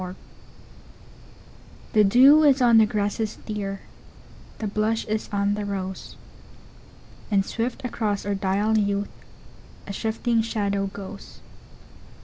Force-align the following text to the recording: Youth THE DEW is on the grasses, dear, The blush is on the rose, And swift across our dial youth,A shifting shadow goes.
Youth 0.01 0.15
THE 1.93 2.03
DEW 2.03 2.41
is 2.43 2.59
on 2.59 2.79
the 2.79 2.87
grasses, 2.87 3.37
dear, 3.45 3.81
The 4.57 4.65
blush 4.65 5.05
is 5.05 5.29
on 5.31 5.53
the 5.53 5.63
rose, 5.63 6.15
And 7.29 7.45
swift 7.45 7.85
across 7.85 8.25
our 8.25 8.33
dial 8.33 8.79
youth,A 8.79 9.93
shifting 9.93 10.41
shadow 10.41 10.87
goes. 10.87 11.41